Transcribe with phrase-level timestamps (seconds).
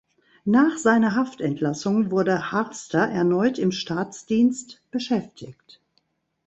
[0.45, 5.79] Nach seiner Haftentlassung wurde Harster erneut im Staatsdienst beschäftigt.